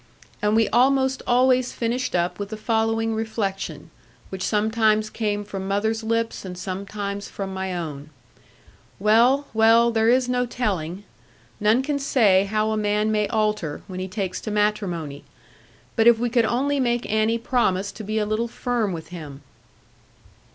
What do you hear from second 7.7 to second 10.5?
own: 'Well, well, there is no